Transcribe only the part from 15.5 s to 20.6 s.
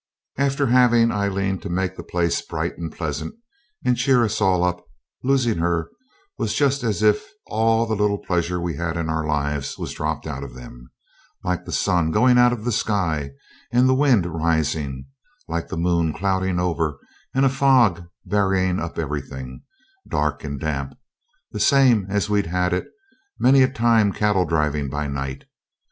the moon clouding over, and a fog burying up everything dark and